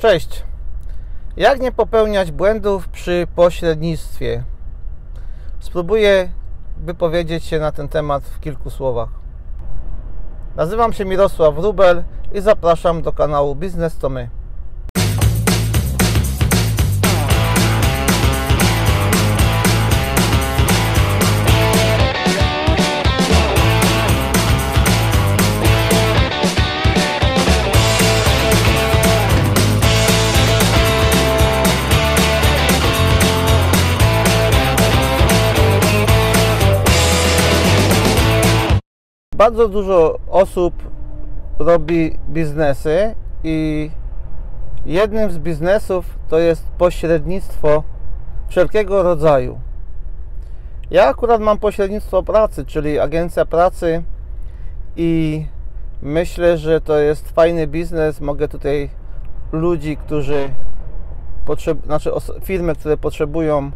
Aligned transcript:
Cześć. 0.00 0.42
Jak 1.36 1.60
nie 1.60 1.72
popełniać 1.72 2.32
błędów 2.32 2.88
przy 2.88 3.26
pośrednictwie? 3.34 4.42
Spróbuję 5.58 6.30
wypowiedzieć 6.76 7.44
się 7.44 7.58
na 7.58 7.72
ten 7.72 7.88
temat 7.88 8.24
w 8.24 8.40
kilku 8.40 8.70
słowach. 8.70 9.08
Nazywam 10.56 10.92
się 10.92 11.04
Mirosław 11.04 11.58
Rubel 11.58 12.04
i 12.32 12.40
zapraszam 12.40 13.02
do 13.02 13.12
kanału 13.12 13.54
Biznes 13.54 13.98
to 13.98 14.08
My. 14.08 14.28
Bardzo 39.40 39.68
dużo 39.68 40.18
osób 40.28 40.74
robi 41.58 42.18
biznesy 42.28 43.14
i 43.44 43.90
jednym 44.86 45.30
z 45.30 45.38
biznesów 45.38 46.18
to 46.28 46.38
jest 46.38 46.70
pośrednictwo 46.78 47.82
wszelkiego 48.48 49.02
rodzaju. 49.02 49.60
Ja 50.90 51.08
akurat 51.08 51.40
mam 51.40 51.58
pośrednictwo 51.58 52.22
pracy, 52.22 52.66
czyli 52.66 52.98
agencja 52.98 53.44
pracy 53.44 54.02
i 54.96 55.44
myślę, 56.02 56.58
że 56.58 56.80
to 56.80 56.98
jest 56.98 57.30
fajny 57.30 57.66
biznes. 57.66 58.20
Mogę 58.20 58.48
tutaj 58.48 58.90
ludzi, 59.52 59.96
którzy 59.96 60.50
znaczy 61.86 62.10
firmy, 62.42 62.74
które 62.74 62.96
potrzebują 62.96 63.70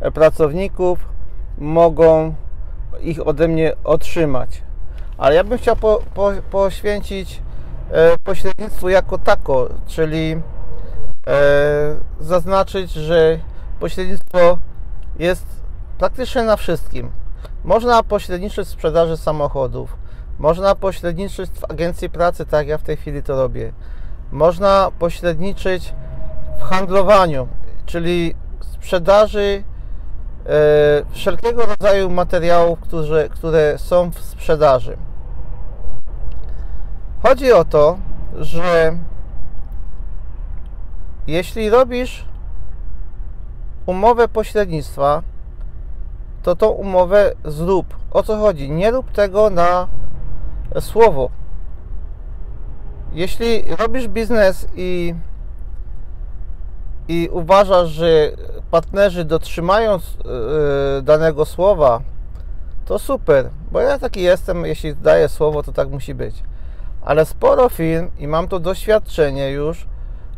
e, 0.00 0.10
pracowników, 0.10 0.98
mogą 1.58 2.34
ich 3.00 3.26
ode 3.26 3.48
mnie 3.48 3.72
otrzymać 3.84 4.63
ale 5.18 5.34
ja 5.34 5.44
bym 5.44 5.58
chciał 5.58 5.76
po, 5.76 6.02
po, 6.14 6.32
poświęcić 6.50 7.42
e, 7.90 8.16
pośrednictwu 8.24 8.88
jako 8.88 9.18
tako, 9.18 9.68
czyli 9.86 10.32
e, 10.32 10.40
zaznaczyć, 12.20 12.90
że 12.90 13.38
pośrednictwo 13.80 14.58
jest 15.18 15.46
praktycznie 15.98 16.42
na 16.42 16.56
wszystkim. 16.56 17.10
Można 17.64 18.02
pośredniczyć 18.02 18.68
w 18.68 18.70
sprzedaży 18.70 19.16
samochodów, 19.16 19.96
można 20.38 20.74
pośredniczyć 20.74 21.50
w 21.50 21.64
agencji 21.70 22.10
pracy, 22.10 22.46
tak 22.46 22.60
jak 22.60 22.68
ja 22.68 22.78
w 22.78 22.82
tej 22.82 22.96
chwili 22.96 23.22
to 23.22 23.36
robię. 23.36 23.72
Można 24.32 24.90
pośredniczyć 24.98 25.94
w 26.58 26.62
handlowaniu, 26.62 27.48
czyli 27.86 28.34
sprzedaży 28.60 29.62
wszelkiego 31.10 31.66
rodzaju 31.66 32.10
materiałów, 32.10 32.80
które, 32.80 33.28
które 33.28 33.78
są 33.78 34.10
w 34.10 34.18
sprzedaży. 34.18 34.96
Chodzi 37.22 37.52
o 37.52 37.64
to, 37.64 37.98
że 38.40 38.96
jeśli 41.26 41.70
robisz 41.70 42.24
umowę 43.86 44.28
pośrednictwa, 44.28 45.22
to 46.42 46.56
tą 46.56 46.68
umowę 46.68 47.32
zrób. 47.44 47.96
O 48.10 48.22
co 48.22 48.36
chodzi? 48.36 48.70
Nie 48.70 48.90
rób 48.90 49.12
tego 49.12 49.50
na 49.50 49.88
słowo. 50.80 51.30
Jeśli 53.12 53.64
robisz 53.78 54.08
biznes 54.08 54.66
i, 54.76 55.14
i 57.08 57.28
uważasz, 57.32 57.88
że 57.88 58.30
partnerzy 58.74 59.24
dotrzymają 59.24 59.92
yy, 59.92 61.02
danego 61.02 61.44
słowa, 61.44 62.00
to 62.84 62.98
super, 62.98 63.50
bo 63.72 63.80
ja 63.80 63.98
taki 63.98 64.22
jestem, 64.22 64.66
jeśli 64.66 64.96
daję 64.96 65.28
słowo, 65.28 65.62
to 65.62 65.72
tak 65.72 65.90
musi 65.90 66.14
być 66.14 66.42
ale 67.04 67.24
sporo 67.24 67.68
firm 67.68 68.10
i 68.18 68.28
mam 68.28 68.48
to 68.48 68.60
doświadczenie 68.60 69.50
już, 69.50 69.86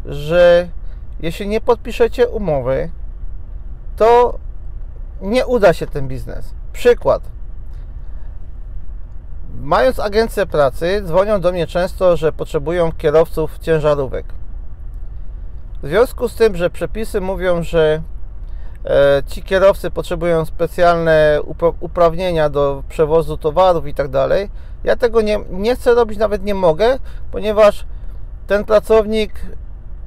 że 0.04 0.68
jeśli 1.20 1.48
nie 1.48 1.60
podpiszecie 1.60 2.28
umowy, 2.28 2.90
to 3.96 4.38
nie 5.20 5.46
uda 5.46 5.72
się 5.72 5.86
ten 5.86 6.08
biznes. 6.08 6.54
Przykład. 6.72 7.22
Mając 9.60 10.00
agencję 10.00 10.46
pracy, 10.46 11.02
dzwonią 11.04 11.40
do 11.40 11.52
mnie 11.52 11.66
często, 11.66 12.16
że 12.16 12.32
potrzebują 12.32 12.92
kierowców 12.92 13.58
ciężarówek. 13.58 14.26
W 15.82 15.88
związku 15.88 16.28
z 16.28 16.34
tym, 16.34 16.56
że 16.56 16.70
przepisy 16.70 17.20
mówią, 17.20 17.62
że 17.62 18.02
ci 19.26 19.42
kierowcy 19.42 19.90
potrzebują 19.90 20.44
specjalne 20.44 21.40
uprawnienia 21.80 22.48
do 22.48 22.82
przewozu 22.88 23.36
towarów 23.36 23.86
i 23.86 23.94
tak 23.94 24.08
dalej, 24.08 24.50
ja 24.84 24.96
tego 24.96 25.22
nie, 25.22 25.38
nie 25.50 25.76
chcę 25.76 25.94
robić, 25.94 26.18
nawet 26.18 26.44
nie 26.44 26.54
mogę, 26.54 26.98
ponieważ 27.32 27.86
ten 28.46 28.64
pracownik 28.64 29.32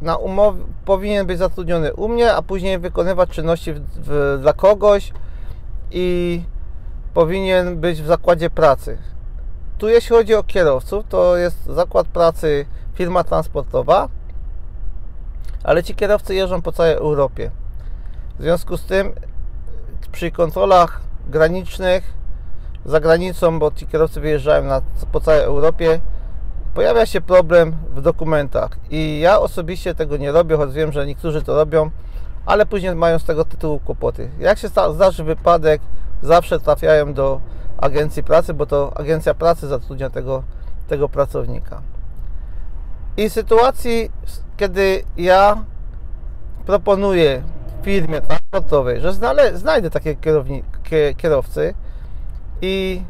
na 0.01 0.17
umowie 0.17 0.63
powinien 0.85 1.27
być 1.27 1.37
zatrudniony 1.37 1.93
u 1.93 2.07
mnie, 2.07 2.33
a 2.33 2.41
później 2.41 2.79
wykonywać 2.79 3.29
czynności 3.29 3.73
w, 3.73 3.79
w, 3.79 4.37
dla 4.41 4.53
kogoś 4.53 5.13
i 5.91 6.41
powinien 7.13 7.77
być 7.79 8.01
w 8.01 8.05
zakładzie 8.05 8.49
pracy. 8.49 8.97
Tu 9.77 9.89
jeśli 9.89 10.15
chodzi 10.15 10.35
o 10.35 10.43
kierowców, 10.43 11.05
to 11.09 11.37
jest 11.37 11.65
zakład 11.65 12.07
pracy 12.07 12.65
firma 12.93 13.23
transportowa, 13.23 14.09
ale 15.63 15.83
ci 15.83 15.95
kierowcy 15.95 16.35
jeżdżą 16.35 16.61
po 16.61 16.71
całej 16.71 16.93
Europie. 16.93 17.51
W 18.39 18.41
związku 18.41 18.77
z 18.77 18.85
tym 18.85 19.11
przy 20.11 20.31
kontrolach 20.31 21.01
granicznych 21.27 22.13
za 22.85 22.99
granicą, 22.99 23.59
bo 23.59 23.71
ci 23.71 23.87
kierowcy 23.87 24.21
wyjeżdżają 24.21 24.63
na, 24.63 24.81
po 25.11 25.19
całej 25.19 25.41
Europie, 25.41 25.99
pojawia 26.73 27.05
się 27.05 27.21
problem 27.21 27.75
w 27.95 28.01
dokumentach. 28.01 28.77
I 28.89 29.19
ja 29.19 29.39
osobiście 29.39 29.95
tego 29.95 30.17
nie 30.17 30.31
robię, 30.31 30.57
choć 30.57 30.73
wiem, 30.73 30.91
że 30.91 31.05
niektórzy 31.05 31.41
to 31.41 31.55
robią, 31.55 31.89
ale 32.45 32.65
później 32.65 32.95
mają 32.95 33.19
z 33.19 33.23
tego 33.23 33.45
tytułu 33.45 33.79
kłopoty. 33.79 34.29
Jak 34.39 34.57
się 34.57 34.67
zdarzy 34.67 35.23
wypadek, 35.23 35.81
zawsze 36.21 36.59
trafiają 36.59 37.13
do 37.13 37.41
agencji 37.77 38.23
pracy, 38.23 38.53
bo 38.53 38.65
to 38.65 38.97
agencja 38.97 39.33
pracy 39.33 39.67
zatrudnia 39.67 40.09
tego, 40.09 40.43
tego 40.87 41.09
pracownika. 41.09 41.81
I 43.17 43.29
sytuacji, 43.29 44.11
kiedy 44.57 45.03
ja 45.17 45.63
proponuję 46.65 47.43
firmie 47.83 48.21
transportowej, 48.21 49.01
że 49.01 49.13
znajdę 49.53 49.89
takie 49.89 50.15
kierowcy, 51.17 51.73
i 52.61 53.01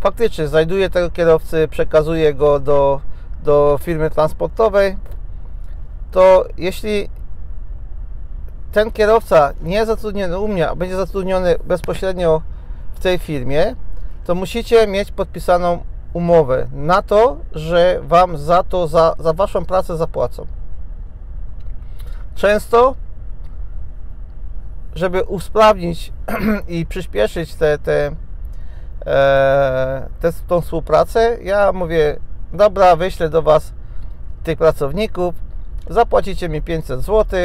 faktycznie 0.00 0.48
znajduję 0.48 0.90
tego 0.90 1.10
kierowcy, 1.10 1.68
przekazuję 1.68 2.34
go 2.34 2.60
do, 2.60 3.00
do 3.44 3.78
firmy 3.82 4.10
transportowej, 4.10 4.96
to 6.10 6.46
jeśli 6.58 7.08
ten 8.72 8.92
kierowca 8.92 9.52
nie 9.62 9.74
jest 9.74 9.86
zatrudniony 9.86 10.38
u 10.38 10.48
mnie, 10.48 10.68
a 10.68 10.74
będzie 10.74 10.96
zatrudniony 10.96 11.56
bezpośrednio 11.64 12.42
w 12.94 13.00
tej 13.00 13.18
firmie, 13.18 13.76
to 14.24 14.34
musicie 14.34 14.86
mieć 14.86 15.12
podpisaną 15.12 15.84
umowę 16.12 16.66
na 16.72 17.02
to, 17.02 17.36
że 17.52 18.00
Wam 18.02 18.38
za 18.38 18.62
to, 18.62 18.88
za, 18.88 19.14
za 19.18 19.32
Waszą 19.32 19.64
pracę 19.64 19.96
zapłacą. 19.96 20.46
Często, 22.34 22.94
żeby 25.04 25.24
usprawnić 25.24 26.12
i 26.68 26.86
przyspieszyć 26.86 27.54
te, 27.54 27.78
te 27.78 28.10
e, 29.06 30.08
tą 30.48 30.60
współpracę, 30.60 31.36
ja 31.42 31.72
mówię, 31.72 32.16
dobra, 32.52 32.96
wyślę 32.96 33.28
do 33.28 33.42
Was 33.42 33.72
tych 34.44 34.58
pracowników, 34.58 35.34
zapłacicie 35.90 36.48
mi 36.48 36.62
500 36.62 37.00
zł 37.00 37.40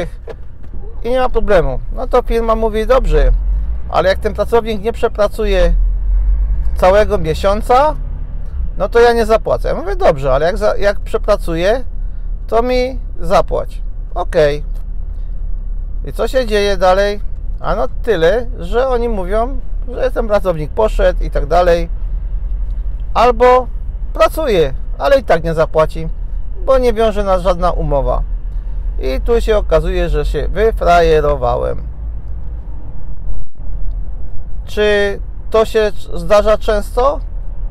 i 1.02 1.10
nie 1.10 1.20
ma 1.20 1.28
problemu. 1.28 1.80
No 1.92 2.06
to 2.06 2.22
firma 2.22 2.54
mówi, 2.54 2.86
dobrze, 2.86 3.32
ale 3.88 4.08
jak 4.08 4.18
ten 4.18 4.34
pracownik 4.34 4.82
nie 4.82 4.92
przepracuje 4.92 5.74
całego 6.76 7.18
miesiąca, 7.18 7.94
no 8.78 8.88
to 8.88 9.00
ja 9.00 9.12
nie 9.12 9.26
zapłacę. 9.26 9.68
Ja 9.68 9.74
mówię, 9.74 9.96
dobrze, 9.96 10.32
ale 10.32 10.46
jak, 10.46 10.56
jak 10.78 11.00
przepracuje, 11.00 11.84
to 12.46 12.62
mi 12.62 13.00
zapłać. 13.18 13.82
Ok. 14.14 14.36
I 16.04 16.12
co 16.12 16.28
się 16.28 16.46
dzieje 16.46 16.76
dalej? 16.76 17.29
A 17.60 17.74
no 17.74 17.88
tyle, 18.02 18.46
że 18.58 18.88
oni 18.88 19.08
mówią, 19.08 19.60
że 19.88 20.10
ten 20.10 20.28
pracownik 20.28 20.70
poszedł 20.70 21.24
i 21.24 21.30
tak 21.30 21.46
dalej. 21.46 21.88
Albo 23.14 23.66
pracuje, 24.12 24.74
ale 24.98 25.18
i 25.18 25.24
tak 25.24 25.44
nie 25.44 25.54
zapłaci, 25.54 26.08
bo 26.64 26.78
nie 26.78 26.92
wiąże 26.92 27.24
nas 27.24 27.42
żadna 27.42 27.70
umowa. 27.70 28.22
I 28.98 29.20
tu 29.20 29.40
się 29.40 29.56
okazuje, 29.56 30.08
że 30.08 30.24
się 30.24 30.48
wyfrajerowałem. 30.48 31.82
Czy 34.64 35.20
to 35.50 35.64
się 35.64 35.92
zdarza 36.14 36.58
często? 36.58 37.20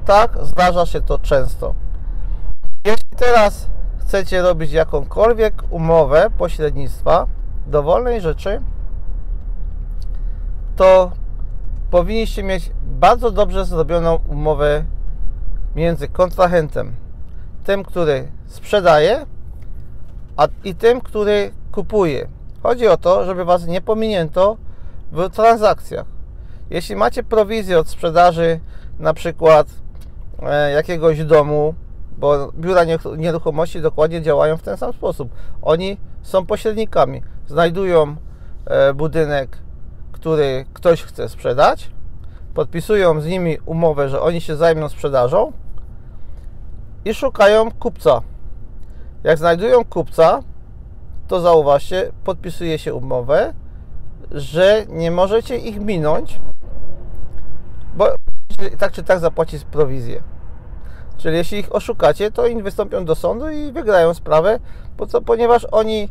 Tak, 0.05 0.37
zdarza 0.41 0.85
się 0.85 1.01
to 1.01 1.19
często. 1.19 1.73
Jeśli 2.85 3.09
teraz 3.17 3.69
chcecie 3.97 4.41
robić 4.41 4.71
jakąkolwiek 4.71 5.53
umowę 5.69 6.29
pośrednictwa 6.37 7.27
dowolnej 7.67 8.21
rzeczy, 8.21 8.61
to 10.79 11.11
powinniście 11.91 12.43
mieć 12.43 12.71
bardzo 12.85 13.31
dobrze 13.31 13.65
zrobioną 13.65 14.19
umowę 14.27 14.83
między 15.75 16.07
kontrahentem, 16.07 16.93
tym, 17.63 17.83
który 17.83 18.31
sprzedaje, 18.47 19.25
a 20.37 20.47
i 20.63 20.75
tym, 20.75 21.01
który 21.01 21.51
kupuje. 21.71 22.27
Chodzi 22.63 22.87
o 22.87 22.97
to, 22.97 23.25
żeby 23.25 23.45
Was 23.45 23.67
nie 23.67 23.81
pominięto 23.81 24.57
w 25.11 25.29
transakcjach. 25.29 26.05
Jeśli 26.69 26.95
macie 26.95 27.23
prowizję 27.23 27.79
od 27.79 27.87
sprzedaży 27.87 28.59
na 28.99 29.13
przykład 29.13 29.67
e, 30.41 30.71
jakiegoś 30.71 31.23
domu, 31.23 31.73
bo 32.17 32.51
biura 32.51 32.81
nieruchomości 33.17 33.81
dokładnie 33.81 34.21
działają 34.21 34.57
w 34.57 34.61
ten 34.61 34.77
sam 34.77 34.93
sposób. 34.93 35.29
Oni 35.61 35.97
są 36.21 36.45
pośrednikami. 36.45 37.21
Znajdują 37.47 38.15
e, 38.65 38.93
budynek, 38.93 39.57
który 40.19 40.65
ktoś 40.73 41.03
chce 41.03 41.29
sprzedać, 41.29 41.91
podpisują 42.53 43.21
z 43.21 43.25
nimi 43.25 43.57
umowę, 43.65 44.09
że 44.09 44.21
oni 44.21 44.41
się 44.41 44.55
zajmą 44.55 44.89
sprzedażą 44.89 45.51
i 47.05 47.13
szukają 47.13 47.71
kupca. 47.71 48.21
Jak 49.23 49.37
znajdują 49.37 49.85
kupca, 49.85 50.43
to 51.27 51.41
zauważcie, 51.41 52.11
podpisuje 52.23 52.79
się 52.79 52.93
umowę, 52.93 53.53
że 54.31 54.85
nie 54.89 55.11
możecie 55.11 55.57
ich 55.57 55.79
minąć, 55.79 56.41
bo 57.95 58.07
tak 58.77 58.91
czy 58.91 59.03
tak 59.03 59.19
zapłacić 59.19 59.63
prowizję. 59.63 60.23
Czyli 61.17 61.37
jeśli 61.37 61.59
ich 61.59 61.75
oszukacie, 61.75 62.31
to 62.31 62.43
oni 62.43 62.63
wystąpią 62.63 63.05
do 63.05 63.15
sądu 63.15 63.49
i 63.49 63.71
wygrają 63.71 64.13
sprawę, 64.13 64.59
co, 65.07 65.21
ponieważ 65.21 65.67
oni 65.71 66.09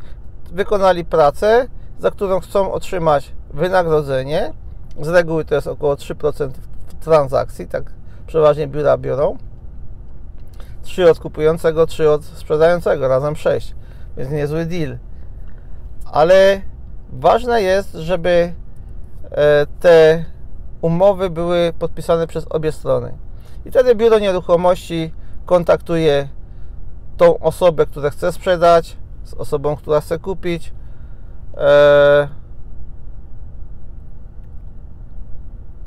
wykonali 0.52 1.05
pracę, 1.05 1.66
za 1.99 2.10
którą 2.10 2.40
chcą 2.40 2.72
otrzymać 2.72 3.38
wynagrodzenie. 3.54 4.52
Z 5.00 5.08
reguły 5.08 5.44
to 5.44 5.54
jest 5.54 5.66
około 5.66 5.94
3% 5.94 6.50
transakcji, 7.00 7.68
tak 7.68 7.92
przeważnie 8.26 8.68
biura 8.68 8.98
biorą. 8.98 9.36
3 10.82 11.10
od 11.10 11.18
kupującego, 11.18 11.86
3 11.86 12.10
od 12.10 12.24
sprzedającego, 12.24 13.08
razem 13.08 13.36
6. 13.36 13.74
Więc 14.16 14.30
niezły 14.30 14.66
deal. 14.66 14.98
Ale 16.12 16.60
ważne 17.12 17.62
jest, 17.62 17.92
żeby 17.92 18.52
e, 19.30 19.66
te 19.80 20.24
umowy 20.80 21.30
były 21.30 21.72
podpisane 21.78 22.26
przez 22.26 22.46
obie 22.50 22.72
strony. 22.72 23.12
I 23.64 23.70
wtedy 23.70 23.94
biuro 23.94 24.18
nieruchomości 24.18 25.12
kontaktuje 25.46 26.28
tą 27.16 27.38
osobę, 27.38 27.86
która 27.86 28.10
chce 28.10 28.32
sprzedać, 28.32 28.96
z 29.24 29.34
osobą, 29.34 29.76
która 29.76 30.00
chce 30.00 30.18
kupić. 30.18 30.72
E, 31.56 32.28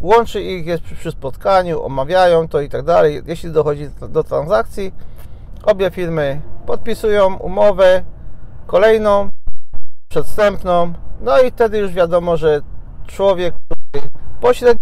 łączy 0.02 0.42
ich 0.42 0.66
jest 0.66 0.84
przy 0.84 1.12
spotkaniu, 1.12 1.84
omawiają 1.84 2.48
to 2.48 2.62
i 2.62 2.70
tak 2.70 2.86
dalej. 2.86 3.22
Jeśli 3.26 3.52
dochodzi 3.52 3.90
do 4.10 4.24
transakcji, 4.24 4.94
obie 5.64 5.92
firmy 5.92 6.42
podpisują 6.66 7.38
umowę 7.38 8.04
kolejną, 8.68 9.30
przedstępną, 10.10 10.94
no 11.22 11.42
i 11.42 11.52
wtedy 11.52 11.78
już 11.78 11.92
wiadomo, 11.92 12.38
że 12.38 12.62
człowiek, 13.08 13.56
który 13.56 14.10
pośrednio 14.42 14.82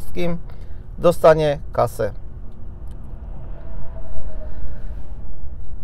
wszystkim 0.00 0.38
dostanie 0.98 1.58
kasę. 1.72 2.12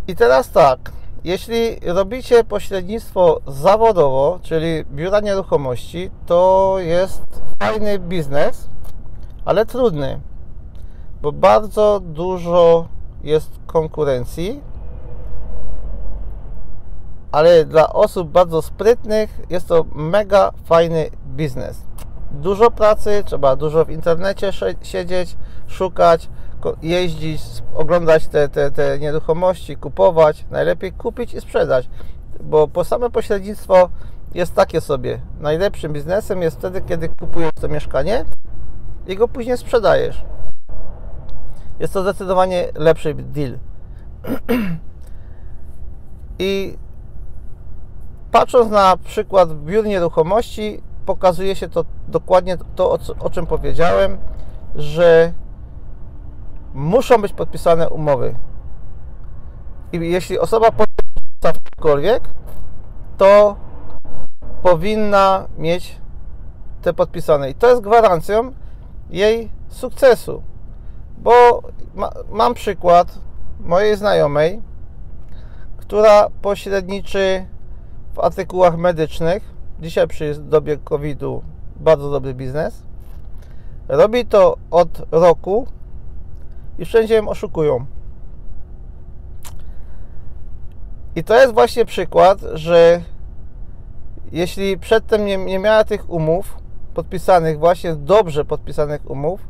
I 0.09 0.17
teraz 0.17 0.51
tak, 0.51 0.93
jeśli 1.25 1.81
robicie 1.83 2.45
pośrednictwo 2.45 3.41
zawodowo, 3.47 4.39
czyli 4.43 4.85
biura 4.85 5.21
nieruchomości, 5.21 6.11
to 6.27 6.75
jest 6.79 7.48
fajny 7.59 7.99
biznes, 7.99 8.69
ale 9.45 9.67
trudny, 9.67 10.21
bo 11.23 11.33
bardzo 11.33 12.01
dużo 12.01 12.89
jest 13.25 13.51
konkurencji, 13.67 14.61
ale 17.33 17.65
dla 17.65 17.93
osób 17.93 18.31
bardzo 18.31 18.63
sprytnych 18.63 19.41
jest 19.51 19.69
to 19.69 19.85
mega 19.95 20.51
fajny 20.65 21.11
biznes. 21.27 21.83
Dużo 22.31 22.71
pracy, 22.71 23.23
trzeba 23.27 23.57
dużo 23.57 23.85
w 23.85 23.91
internecie 23.91 24.53
siedzieć, 24.83 25.37
szukać, 25.67 26.29
jeździć, 26.83 27.43
oglądać 27.75 28.29
te, 28.29 28.49
te, 28.49 28.71
te 28.71 28.99
nieruchomości, 28.99 29.77
kupować. 29.77 30.45
Najlepiej 30.51 30.93
kupić 30.93 31.35
i 31.35 31.41
sprzedać, 31.41 31.89
bo 32.41 32.69
po 32.69 32.85
same 32.85 33.11
pośrednictwo 33.11 33.89
jest 34.35 34.55
takie 34.55 34.81
sobie. 34.81 35.21
Najlepszym 35.41 35.93
biznesem 35.93 36.43
jest 36.43 36.59
wtedy, 36.59 36.81
kiedy 36.81 37.09
kupujesz 37.09 37.51
to 37.61 37.69
mieszkanie 37.69 38.25
i 39.07 39.17
go 39.17 39.29
później 39.29 39.59
sprzedajesz. 39.59 40.25
Jest 41.81 41.95
to 41.95 42.03
zdecydowanie 42.03 42.69
lepszy 42.75 43.15
deal. 43.15 43.59
I 46.39 46.79
patrząc 48.31 48.71
na 48.71 48.97
przykład 48.97 49.55
biur 49.55 49.85
nieruchomości, 49.85 50.83
pokazuje 51.07 51.57
się 51.57 51.69
to 51.69 51.85
dokładnie 52.09 52.57
to, 52.75 52.99
o, 53.19 53.31
czym 53.31 53.47
powiedziałem, 53.47 54.19
że 54.77 55.33
muszą 56.75 57.23
być 57.23 57.33
podpisane 57.33 57.89
umowy. 57.89 58.35
I 59.93 60.11
jeśli 60.11 60.39
osoba 60.39 60.71
podpisała 60.71 61.55
cokolwiek, 61.77 62.23
to 63.17 63.57
powinna 64.63 65.47
mieć 65.59 65.97
te 66.83 66.93
podpisane. 66.93 67.51
I 67.51 67.55
to 67.55 67.69
jest 67.69 67.83
gwarancją 67.83 68.53
jej 69.11 69.51
sukcesu. 69.69 70.43
Bo 71.19 71.63
ma, 71.95 72.11
mam 72.31 72.55
przykład 72.55 73.19
mojej 73.61 73.97
znajomej, 73.97 74.63
która 75.77 76.29
pośredniczy 76.43 77.47
w 78.15 78.19
artykułach 78.19 78.77
medycznych. 78.77 79.55
Dzisiaj 79.81 80.09
przy 80.09 80.35
dobie 80.35 80.77
COVID-u 80.77 81.43
bardzo 81.77 82.11
dobry 82.11 82.35
biznes. 82.35 82.83
Robi 83.89 84.27
to 84.27 84.57
od 84.71 85.03
roku 85.11 85.67
i 86.79 86.85
wszędzie 86.85 87.15
ją 87.15 87.29
oszukują. 87.29 87.87
I 91.17 91.25
to 91.25 91.41
jest 91.41 91.55
właśnie 91.55 91.85
przykład, 91.85 92.39
że 92.55 93.03
jeśli 94.33 94.79
przedtem 94.79 95.25
nie, 95.25 95.37
nie 95.37 95.59
miała 95.59 95.85
tych 95.85 96.11
umów 96.11 96.59
podpisanych, 96.95 97.59
właśnie 97.59 97.95
dobrze 97.95 98.45
podpisanych 98.45 99.11
umów, 99.11 99.41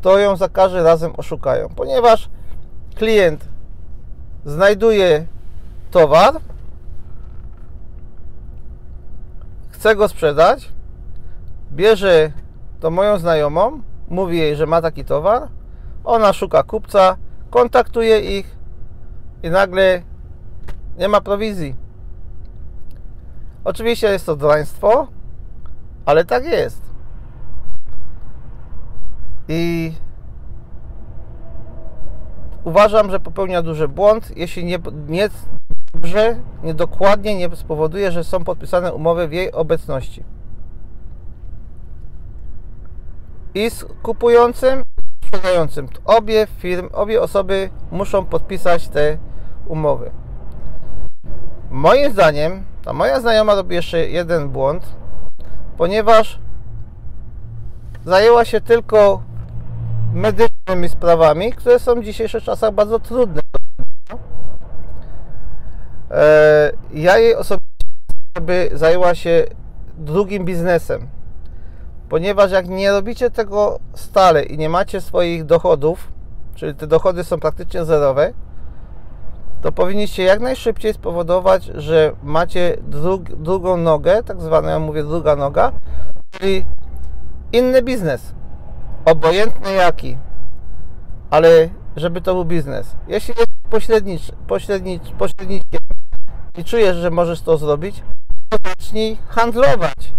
to 0.00 0.18
ją 0.18 0.36
za 0.36 0.48
każdym 0.48 0.84
razem 0.84 1.12
oszukają, 1.16 1.68
ponieważ 1.76 2.30
klient 2.94 3.48
znajduje 4.44 5.26
towar, 5.90 6.34
chce 9.70 9.96
go 9.96 10.08
sprzedać, 10.08 10.72
bierze 11.72 12.32
to 12.80 12.90
moją 12.90 13.18
znajomą, 13.18 13.82
mówi 14.08 14.38
jej, 14.38 14.56
że 14.56 14.66
ma 14.66 14.82
taki 14.82 15.04
towar, 15.04 15.48
ona 16.04 16.32
szuka 16.32 16.62
kupca, 16.62 17.16
kontaktuje 17.50 18.38
ich 18.38 18.56
i 19.42 19.50
nagle 19.50 20.02
nie 20.98 21.08
ma 21.08 21.20
prowizji. 21.20 21.87
Oczywiście 23.64 24.06
jest 24.06 24.26
to 24.26 24.36
draństwo, 24.36 25.08
ale 26.06 26.24
tak 26.24 26.44
jest. 26.44 26.82
I 29.48 29.92
uważam, 32.64 33.10
że 33.10 33.20
popełnia 33.20 33.62
duży 33.62 33.88
błąd, 33.88 34.36
jeśli 34.36 34.64
nie, 34.64 34.78
nie 35.08 35.28
dobrze, 35.94 36.36
niedokładnie 36.62 37.36
nie 37.36 37.56
spowoduje, 37.56 38.12
że 38.12 38.24
są 38.24 38.44
podpisane 38.44 38.92
umowy 38.92 39.28
w 39.28 39.32
jej 39.32 39.52
obecności. 39.52 40.24
I 43.54 43.70
z 43.70 43.84
kupującym, 44.02 44.82
i 45.22 45.26
sprzedającym. 45.26 45.88
Obie 46.04 46.46
firmy, 46.58 46.92
obie 46.92 47.22
osoby 47.22 47.70
muszą 47.90 48.24
podpisać 48.24 48.88
te 48.88 49.18
umowy. 49.66 50.10
Moim 51.70 52.12
zdaniem, 52.12 52.64
ta 52.84 52.92
moja 52.92 53.20
znajoma 53.20 53.54
robi 53.54 53.74
jeszcze 53.74 54.08
jeden 54.08 54.48
błąd, 54.48 54.86
ponieważ 55.76 56.38
zajęła 58.04 58.44
się 58.44 58.60
tylko 58.60 59.22
medycznymi 60.14 60.88
sprawami, 60.88 61.52
które 61.52 61.78
są 61.78 61.94
w 61.94 62.04
dzisiejszych 62.04 62.44
czasach 62.44 62.74
bardzo 62.74 62.98
trudne. 62.98 63.40
E, 66.10 66.72
ja 66.92 67.18
jej 67.18 67.34
osobiście 67.34 67.68
zajęła 68.72 69.14
się 69.14 69.44
drugim 69.98 70.44
biznesem, 70.44 71.08
ponieważ 72.08 72.50
jak 72.50 72.68
nie 72.68 72.90
robicie 72.90 73.30
tego 73.30 73.78
stale 73.94 74.42
i 74.42 74.58
nie 74.58 74.68
macie 74.68 75.00
swoich 75.00 75.44
dochodów, 75.44 76.12
czyli 76.54 76.74
te 76.74 76.86
dochody 76.86 77.24
są 77.24 77.40
praktycznie 77.40 77.84
zerowe, 77.84 78.32
to 79.62 79.72
powinniście 79.72 80.22
jak 80.22 80.40
najszybciej 80.40 80.94
spowodować, 80.94 81.64
że 81.64 82.12
macie 82.22 82.76
drug, 82.82 83.22
drugą 83.22 83.76
nogę, 83.76 84.22
tak 84.22 84.40
zwaną, 84.40 84.68
ja 84.68 84.78
mówię 84.78 85.04
druga 85.04 85.36
noga, 85.36 85.72
czyli 86.30 86.64
inny 87.52 87.82
biznes, 87.82 88.34
obojętny 89.04 89.72
jaki, 89.72 90.18
ale 91.30 91.68
żeby 91.96 92.20
to 92.20 92.34
był 92.34 92.44
biznes. 92.44 92.96
Jeśli 93.08 93.34
jest 93.38 93.50
pośrednicz, 93.70 94.32
pośrednicz, 94.46 95.02
pośrednikiem 95.18 95.80
i 96.58 96.64
czujesz, 96.64 96.96
że 96.96 97.10
możesz 97.10 97.40
to 97.40 97.58
zrobić, 97.58 98.02
to 98.48 98.56
zacznij 98.68 99.18
handlować. 99.28 100.12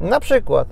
Na 0.00 0.20
przykład, 0.20 0.68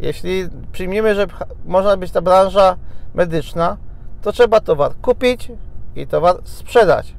jeśli 0.00 0.48
przyjmiemy, 0.72 1.14
że 1.14 1.26
można 1.64 1.96
być 1.96 2.12
ta 2.12 2.20
branża 2.20 2.76
medyczna, 3.14 3.76
to 4.22 4.32
trzeba 4.32 4.60
towar 4.60 4.92
kupić 5.02 5.52
i 5.96 6.06
towar 6.06 6.36
sprzedać. 6.44 7.14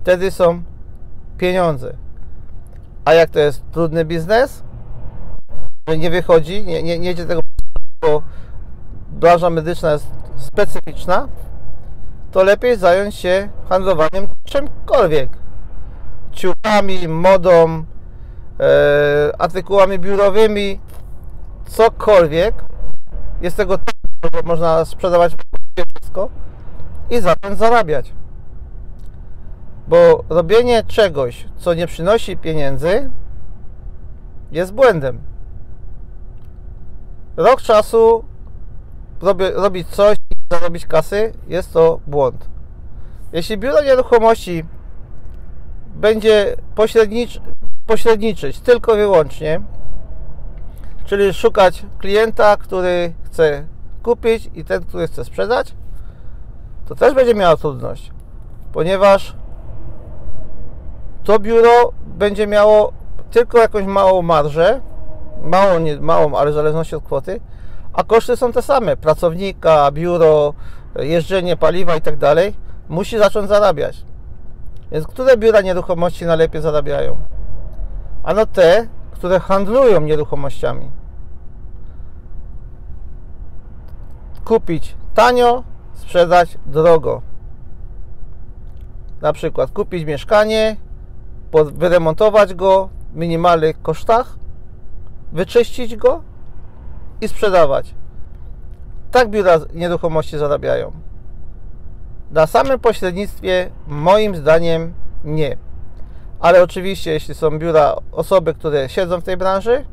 Wtedy 0.00 0.30
są 0.30 0.62
pieniądze. 1.38 1.96
A 3.04 3.14
jak 3.14 3.30
to 3.30 3.38
jest 3.38 3.62
trudny 3.72 4.04
biznes, 4.04 4.62
że 5.88 5.98
nie 5.98 6.10
wychodzi, 6.10 6.64
nie, 6.64 6.82
nie, 6.82 6.98
nie 6.98 7.10
idzie 7.10 7.26
tego, 7.26 7.40
bo 8.02 8.22
branża 9.10 9.50
medyczna 9.50 9.92
jest 9.92 10.06
specyficzna, 10.36 11.28
to 12.30 12.42
lepiej 12.42 12.76
zająć 12.76 13.14
się 13.14 13.48
handlowaniem 13.68 14.28
czymkolwiek. 14.44 15.30
Ciuchami, 16.32 17.08
modą, 17.08 17.84
e, 18.60 19.32
artykułami 19.38 19.98
biurowymi, 19.98 20.80
cokolwiek. 21.66 22.54
Jest 23.40 23.56
tego 23.56 23.78
tak, 23.78 24.44
można 24.44 24.84
sprzedawać 24.84 25.36
wszystko 25.98 26.28
i 27.10 27.20
zacząć 27.20 27.58
zarabiać. 27.58 28.12
Bo 29.88 30.24
robienie 30.28 30.82
czegoś, 30.84 31.48
co 31.56 31.74
nie 31.74 31.86
przynosi 31.86 32.36
pieniędzy, 32.36 33.10
jest 34.52 34.72
błędem. 34.72 35.20
Rok 37.36 37.62
czasu 37.62 38.24
robić 39.54 39.88
coś 39.88 40.16
i 40.16 40.36
zarobić 40.50 40.86
kasy, 40.86 41.32
jest 41.48 41.72
to 41.72 42.00
błąd. 42.06 42.48
Jeśli 43.32 43.58
biuro 43.58 43.82
nieruchomości 43.82 44.64
będzie 45.94 46.56
pośrednicz, 46.74 47.40
pośredniczyć 47.86 48.60
tylko 48.60 48.94
i 48.94 48.96
wyłącznie, 48.96 49.60
czyli 51.04 51.34
szukać 51.34 51.86
klienta, 51.98 52.56
który 52.56 53.12
chce 53.22 53.64
kupić 54.02 54.50
i 54.54 54.64
ten, 54.64 54.84
który 54.84 55.06
chce 55.06 55.24
sprzedać, 55.24 55.74
to 56.86 56.94
też 56.94 57.14
będzie 57.14 57.34
miała 57.34 57.56
trudność, 57.56 58.10
ponieważ 58.72 59.36
to 61.24 61.38
biuro 61.38 61.92
będzie 62.06 62.46
miało 62.46 62.92
tylko 63.30 63.58
jakąś 63.58 63.84
małą 63.84 64.22
marżę, 64.22 64.80
małą, 65.42 65.78
nie 65.78 66.00
małą, 66.00 66.36
ale 66.36 66.50
w 66.50 66.54
zależności 66.54 66.96
od 66.96 67.04
kwoty, 67.04 67.40
a 67.92 68.04
koszty 68.04 68.36
są 68.36 68.52
te 68.52 68.62
same. 68.62 68.96
Pracownika, 68.96 69.90
biuro, 69.90 70.54
jeżdżenie, 70.96 71.56
paliwa 71.56 71.96
i 71.96 72.00
tak 72.00 72.16
dalej. 72.16 72.54
Musi 72.88 73.18
zacząć 73.18 73.48
zarabiać. 73.48 74.04
Więc 74.92 75.06
które 75.06 75.36
biura 75.36 75.60
nieruchomości 75.60 76.26
najlepiej 76.26 76.62
zarabiają? 76.62 77.16
Ano 78.24 78.46
te, 78.46 78.86
które 79.12 79.40
handlują 79.40 80.00
nieruchomościami. 80.00 80.90
Kupić 84.44 84.96
tanio, 85.14 85.62
sprzedać 86.02 86.58
drogo. 86.66 87.22
Na 89.20 89.32
przykład 89.32 89.70
kupić 89.70 90.04
mieszkanie, 90.04 90.76
wyremontować 91.72 92.54
go 92.54 92.88
w 93.12 93.16
minimalnych 93.16 93.82
kosztach, 93.82 94.36
wyczyścić 95.32 95.96
go 95.96 96.22
i 97.20 97.28
sprzedawać. 97.28 97.94
Tak 99.10 99.30
biura 99.30 99.58
nieruchomości 99.74 100.38
zarabiają. 100.38 100.92
Na 102.30 102.46
samym 102.46 102.78
pośrednictwie 102.78 103.70
moim 103.86 104.36
zdaniem 104.36 104.92
nie. 105.24 105.56
Ale 106.40 106.62
oczywiście, 106.62 107.12
jeśli 107.12 107.34
są 107.34 107.58
biura 107.58 107.96
osoby, 108.12 108.54
które 108.54 108.88
siedzą 108.88 109.20
w 109.20 109.24
tej 109.24 109.36
branży, 109.36 109.84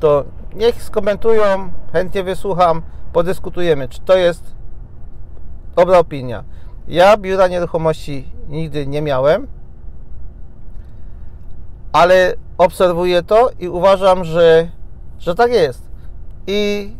to 0.00 0.24
niech 0.54 0.82
skomentują, 0.82 1.72
chętnie 1.92 2.22
wysłucham, 2.22 2.82
podyskutujemy, 3.12 3.88
czy 3.88 4.00
to 4.00 4.16
jest 4.16 4.61
dobra 5.76 5.98
opinia. 5.98 6.44
Ja 6.88 7.16
biura 7.16 7.48
nieruchomości 7.48 8.32
nigdy 8.48 8.86
nie 8.86 9.02
miałem, 9.02 9.46
ale 11.92 12.34
obserwuję 12.58 13.22
to 13.22 13.50
i 13.60 13.68
uważam, 13.68 14.24
że, 14.24 14.68
że 15.18 15.34
tak 15.34 15.52
jest. 15.52 15.82
I 16.46 16.90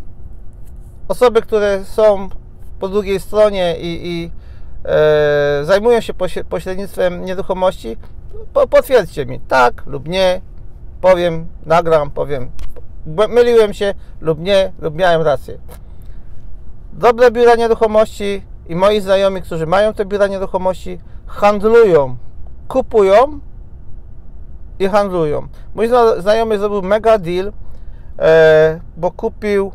osoby, 1.09 1.43
które 1.43 1.85
są 1.85 2.29
po 2.81 2.89
drugiej 2.89 3.21
stronie 3.21 3.77
i, 3.81 4.09
i 4.11 4.31
e, 4.85 5.65
zajmują 5.65 6.01
się 6.01 6.15
pośrednictwem 6.49 7.25
nieruchomości, 7.25 7.97
po, 8.53 8.69
potwierdźcie 8.69 9.27
mi, 9.27 9.41
tak 9.41 9.87
lub 9.87 10.09
nie, 10.09 10.41
powiem, 11.01 11.47
nagram, 11.67 12.11
powiem, 12.11 12.51
myliłem 13.29 13.75
się 13.75 13.95
lub 14.21 14.39
nie, 14.39 14.73
lub 14.79 14.95
miałem 14.95 15.23
rację. 15.23 15.59
Dobre 16.93 17.31
biura 17.31 17.55
nieruchomości 17.55 18.43
i 18.67 18.77
moi 18.77 19.01
znajomi, 19.01 19.43
którzy 19.43 19.67
mają 19.67 19.95
te 19.95 20.05
biura 20.05 20.27
nieruchomości, 20.27 20.99
handlują, 21.27 22.17
kupują 22.69 23.41
i 24.79 24.89
handlują. 24.89 25.49
Mój 25.75 25.89
znajomy 26.19 26.59
zrobił 26.59 26.83
mega 26.83 27.19
deal, 27.19 27.53
e, 28.19 28.81
bo 28.97 29.11
kupił 29.11 29.73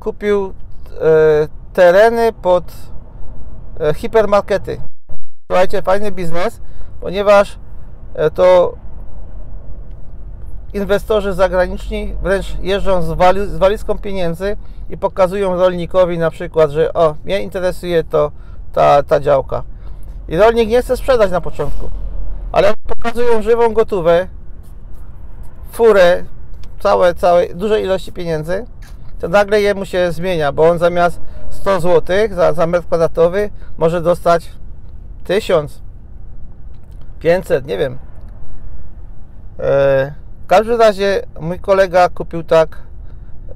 kupił 0.00 0.54
e, 1.00 1.48
tereny 1.72 2.32
pod 2.32 2.64
e, 3.80 3.94
hipermarkety. 3.94 4.80
Słuchajcie, 5.50 5.82
fajny 5.82 6.12
biznes, 6.12 6.60
ponieważ 7.00 7.58
to 8.34 8.74
inwestorzy 10.74 11.32
zagraniczni 11.32 12.14
wręcz 12.22 12.56
jeżdżą 12.62 13.02
z, 13.02 13.10
wali, 13.10 13.46
z 13.46 13.56
walizką 13.56 13.98
pieniędzy 13.98 14.56
i 14.90 14.96
pokazują 14.96 15.56
rolnikowi 15.56 16.18
na 16.18 16.30
przykład, 16.30 16.70
że 16.70 16.92
o, 16.92 17.14
mnie 17.24 17.42
interesuje 17.42 18.04
to 18.04 18.32
ta, 18.72 19.02
ta 19.02 19.20
działka. 19.20 19.62
I 20.28 20.36
rolnik 20.36 20.68
nie 20.68 20.82
chce 20.82 20.96
sprzedać 20.96 21.30
na 21.30 21.40
początku, 21.40 21.90
ale 22.52 22.74
pokazują 22.86 23.42
żywą 23.42 23.72
gotówę, 23.72 24.28
furę, 25.72 26.24
całe, 26.80 27.14
całe, 27.14 27.54
duże 27.54 27.80
ilości 27.80 28.12
pieniędzy, 28.12 28.66
to 29.20 29.28
nagle 29.28 29.60
jemu 29.60 29.84
się 29.84 30.12
zmienia, 30.12 30.52
bo 30.52 30.68
on 30.68 30.78
zamiast 30.78 31.20
100 31.50 31.80
zł 31.80 32.16
za, 32.30 32.52
za 32.52 32.66
metr 32.66 32.86
kwadratowy 32.86 33.50
może 33.78 34.00
dostać 34.00 34.50
1000, 35.24 35.82
500, 37.20 37.66
nie 37.66 37.78
wiem. 37.78 37.98
E, 39.60 40.23
w 40.44 40.46
każdym 40.46 40.80
razie 40.80 41.22
mój 41.40 41.58
kolega 41.58 42.08
kupił 42.08 42.42
tak 42.42 42.78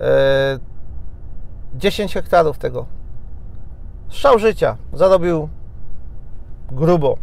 e, 0.01 0.59
10 1.75 2.15
hektarów 2.15 2.59
tego. 2.59 2.87
Strzał 4.09 4.39
życia. 4.39 4.77
Zarobił 4.93 5.49
grubo. 6.73 7.19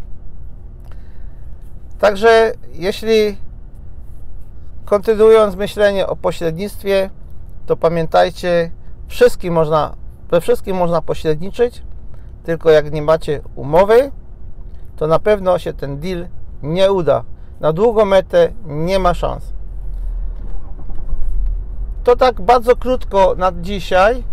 Także 2.00 2.52
jeśli 2.74 3.38
kontynuując 4.86 5.56
myślenie 5.56 6.08
o 6.08 6.16
pośrednictwie, 6.16 7.10
to 7.66 7.78
pamiętajcie, 7.78 8.72
wszystkim 9.08 9.54
można, 9.54 9.96
we 10.30 10.42
wszystkim 10.42 10.78
można 10.78 11.02
pośredniczyć, 11.02 11.84
tylko 12.44 12.70
jak 12.70 12.92
nie 12.92 13.02
macie 13.02 13.42
umowy, 13.56 14.12
to 14.96 15.08
na 15.08 15.20
pewno 15.20 15.60
się 15.60 15.74
ten 15.74 16.00
deal 16.00 16.28
nie 16.64 16.92
uda. 16.92 17.24
Na 17.60 17.74
długą 17.74 18.06
metę 18.06 18.52
nie 18.66 19.00
ma 19.00 19.14
szans. 19.14 19.55
To 22.06 22.16
tak 22.16 22.42
bardzo 22.42 22.76
krótko 22.76 23.36
na 23.38 23.52
dzisiaj, 23.62 24.24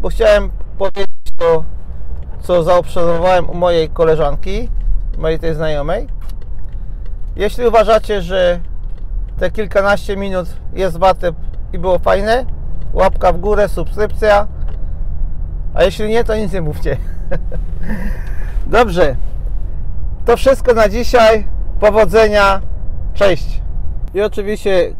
bo 0.00 0.08
chciałem 0.08 0.50
powiedzieć 0.78 1.32
to, 1.36 1.64
co 2.40 2.62
zaobserwowałem 2.62 3.50
u 3.50 3.54
mojej 3.54 3.88
koleżanki, 3.88 4.68
mojej 5.18 5.38
tej 5.38 5.54
znajomej. 5.54 6.06
Jeśli 7.36 7.66
uważacie, 7.66 8.22
że 8.22 8.60
te 9.38 9.50
kilkanaście 9.50 10.16
minut 10.16 10.48
jest 10.72 10.98
warte 10.98 11.32
i 11.72 11.78
było 11.78 11.98
fajne, 11.98 12.46
łapka 12.92 13.32
w 13.32 13.40
górę, 13.40 13.68
subskrypcja. 13.68 14.46
A 15.74 15.84
jeśli 15.84 16.08
nie, 16.08 16.24
to 16.24 16.36
nic 16.36 16.52
nie 16.52 16.60
mówcie. 16.60 16.96
Dobrze. 18.66 19.16
To 20.24 20.36
wszystko 20.36 20.74
na 20.74 20.88
dzisiaj. 20.88 21.48
Powodzenia. 21.80 22.60
Cześć. 23.14 23.60
I 24.14 24.22
oczywiście 24.22 24.94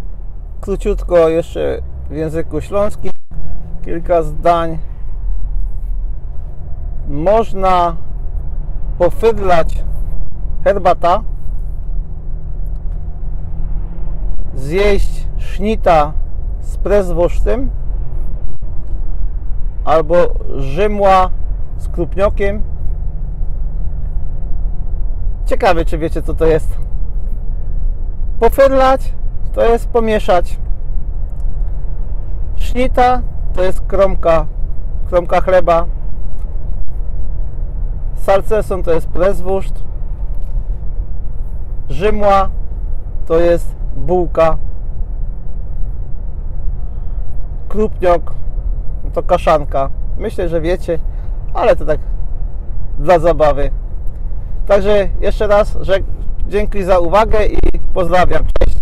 króciutko 0.61 1.29
jeszcze 1.29 1.92
w 2.13 2.15
języku 2.15 2.61
śląskim 2.61 3.13
kilka 3.85 4.23
zdań. 4.23 4.79
Można 7.09 7.97
pofydlać 8.99 9.85
herbata, 10.65 11.23
zjeść 14.55 15.27
sznita 15.37 16.13
z 16.61 16.77
prezwosztym 16.77 17.71
albo 19.85 20.17
rzymła 20.57 21.31
z 21.77 21.89
krupniokiem. 21.89 22.63
Ciekawy, 25.47 25.85
czy 25.85 25.99
wiecie, 25.99 26.23
co 26.23 26.35
to 26.35 26.47
jest. 26.47 26.79
Pofydlać 28.41 29.13
to 29.53 29.65
jest 29.65 29.89
pomieszać. 29.89 30.59
Sznita 32.73 33.23
to 33.55 33.63
jest 33.63 33.81
kromka, 33.81 34.47
kromka 35.09 35.41
chleba. 35.41 35.87
Salceson 38.15 38.83
to 38.83 38.93
jest 38.93 39.07
prezwórzt. 39.07 39.75
Rzymła 41.89 42.49
to 43.27 43.41
jest 43.41 43.77
bułka. 43.97 44.57
Krupniok 47.69 48.35
to 49.13 49.23
kaszanka. 49.23 49.91
Myślę, 50.19 50.49
że 50.49 50.61
wiecie, 50.61 50.99
ale 51.55 51.77
to 51.77 51.87
tak 51.87 52.01
dla 52.99 53.19
zabawy. 53.19 53.71
Także 54.67 55.09
jeszcze 55.21 55.47
raz 55.47 55.79
że 55.81 55.99
dzięki 56.49 56.85
za 56.85 56.99
uwagę 56.99 57.47
i 57.47 57.59
pozdrawiam. 57.95 58.43
Cześć. 58.59 58.79